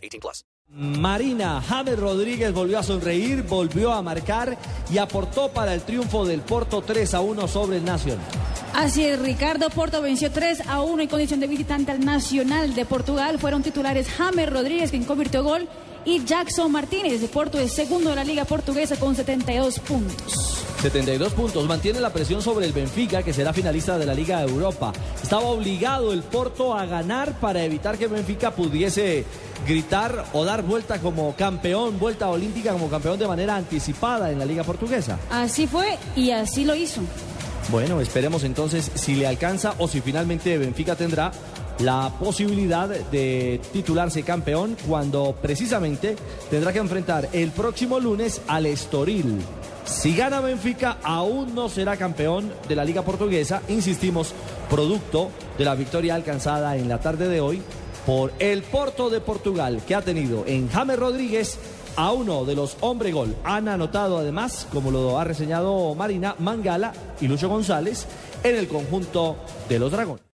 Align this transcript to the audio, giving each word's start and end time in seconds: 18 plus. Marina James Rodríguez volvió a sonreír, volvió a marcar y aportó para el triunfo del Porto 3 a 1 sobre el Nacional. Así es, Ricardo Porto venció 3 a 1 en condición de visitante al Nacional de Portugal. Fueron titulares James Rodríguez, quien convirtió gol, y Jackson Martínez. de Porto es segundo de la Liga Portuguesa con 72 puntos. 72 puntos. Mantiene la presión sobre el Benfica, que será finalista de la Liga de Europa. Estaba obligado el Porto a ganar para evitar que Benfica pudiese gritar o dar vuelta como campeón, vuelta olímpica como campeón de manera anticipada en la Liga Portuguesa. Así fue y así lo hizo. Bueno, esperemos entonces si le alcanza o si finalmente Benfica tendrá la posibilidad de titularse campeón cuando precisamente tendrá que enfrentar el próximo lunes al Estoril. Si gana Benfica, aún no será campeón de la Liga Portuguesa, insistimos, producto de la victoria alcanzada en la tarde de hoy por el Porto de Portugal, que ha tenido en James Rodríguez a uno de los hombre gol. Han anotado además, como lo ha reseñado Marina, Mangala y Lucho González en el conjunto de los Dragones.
18 0.00 0.20
plus. 0.20 0.44
Marina 0.72 1.60
James 1.68 1.98
Rodríguez 1.98 2.52
volvió 2.52 2.78
a 2.78 2.82
sonreír, 2.84 3.42
volvió 3.42 3.92
a 3.92 4.02
marcar 4.02 4.56
y 4.92 4.98
aportó 4.98 5.48
para 5.48 5.74
el 5.74 5.82
triunfo 5.82 6.24
del 6.24 6.42
Porto 6.42 6.80
3 6.82 7.14
a 7.14 7.20
1 7.20 7.48
sobre 7.48 7.78
el 7.78 7.84
Nacional. 7.84 8.24
Así 8.72 9.04
es, 9.04 9.18
Ricardo 9.18 9.68
Porto 9.70 10.00
venció 10.00 10.30
3 10.30 10.68
a 10.68 10.80
1 10.82 11.02
en 11.02 11.08
condición 11.08 11.40
de 11.40 11.48
visitante 11.48 11.90
al 11.90 12.04
Nacional 12.04 12.74
de 12.74 12.84
Portugal. 12.84 13.40
Fueron 13.40 13.64
titulares 13.64 14.08
James 14.08 14.48
Rodríguez, 14.48 14.90
quien 14.90 15.04
convirtió 15.04 15.42
gol, 15.42 15.68
y 16.04 16.24
Jackson 16.24 16.70
Martínez. 16.70 17.20
de 17.20 17.28
Porto 17.28 17.58
es 17.58 17.72
segundo 17.72 18.10
de 18.10 18.16
la 18.16 18.24
Liga 18.24 18.44
Portuguesa 18.44 18.96
con 18.96 19.16
72 19.16 19.80
puntos. 19.80 20.49
72 20.80 21.32
puntos. 21.34 21.66
Mantiene 21.66 22.00
la 22.00 22.10
presión 22.10 22.40
sobre 22.40 22.64
el 22.66 22.72
Benfica, 22.72 23.22
que 23.22 23.32
será 23.32 23.52
finalista 23.52 23.98
de 23.98 24.06
la 24.06 24.14
Liga 24.14 24.38
de 24.40 24.50
Europa. 24.50 24.92
Estaba 25.22 25.42
obligado 25.42 26.12
el 26.12 26.22
Porto 26.22 26.74
a 26.74 26.86
ganar 26.86 27.38
para 27.38 27.62
evitar 27.64 27.98
que 27.98 28.06
Benfica 28.06 28.50
pudiese 28.52 29.24
gritar 29.66 30.24
o 30.32 30.44
dar 30.44 30.62
vuelta 30.62 30.98
como 30.98 31.34
campeón, 31.36 31.98
vuelta 31.98 32.28
olímpica 32.30 32.72
como 32.72 32.88
campeón 32.88 33.18
de 33.18 33.28
manera 33.28 33.56
anticipada 33.56 34.30
en 34.30 34.38
la 34.38 34.46
Liga 34.46 34.64
Portuguesa. 34.64 35.18
Así 35.30 35.66
fue 35.66 35.98
y 36.16 36.30
así 36.30 36.64
lo 36.64 36.74
hizo. 36.74 37.02
Bueno, 37.70 38.00
esperemos 38.00 38.42
entonces 38.42 38.90
si 38.94 39.14
le 39.14 39.28
alcanza 39.28 39.74
o 39.78 39.86
si 39.86 40.00
finalmente 40.00 40.58
Benfica 40.58 40.96
tendrá 40.96 41.30
la 41.78 42.12
posibilidad 42.18 42.88
de 42.88 43.60
titularse 43.72 44.24
campeón 44.24 44.76
cuando 44.88 45.36
precisamente 45.40 46.16
tendrá 46.50 46.72
que 46.72 46.80
enfrentar 46.80 47.28
el 47.32 47.52
próximo 47.52 48.00
lunes 48.00 48.42
al 48.48 48.66
Estoril. 48.66 49.38
Si 49.84 50.16
gana 50.16 50.40
Benfica, 50.40 50.98
aún 51.04 51.54
no 51.54 51.68
será 51.68 51.96
campeón 51.96 52.52
de 52.68 52.74
la 52.74 52.84
Liga 52.84 53.02
Portuguesa, 53.02 53.62
insistimos, 53.68 54.34
producto 54.68 55.30
de 55.56 55.64
la 55.64 55.76
victoria 55.76 56.16
alcanzada 56.16 56.76
en 56.76 56.88
la 56.88 56.98
tarde 56.98 57.28
de 57.28 57.40
hoy 57.40 57.62
por 58.06 58.32
el 58.38 58.62
Porto 58.62 59.10
de 59.10 59.20
Portugal, 59.20 59.82
que 59.86 59.94
ha 59.94 60.02
tenido 60.02 60.44
en 60.46 60.68
James 60.68 60.98
Rodríguez 60.98 61.58
a 61.96 62.12
uno 62.12 62.44
de 62.44 62.54
los 62.54 62.76
hombre 62.80 63.12
gol. 63.12 63.34
Han 63.44 63.68
anotado 63.68 64.18
además, 64.18 64.66
como 64.72 64.90
lo 64.90 65.18
ha 65.18 65.24
reseñado 65.24 65.94
Marina, 65.94 66.34
Mangala 66.38 66.92
y 67.20 67.28
Lucho 67.28 67.48
González 67.48 68.06
en 68.42 68.56
el 68.56 68.68
conjunto 68.68 69.36
de 69.68 69.78
los 69.78 69.92
Dragones. 69.92 70.22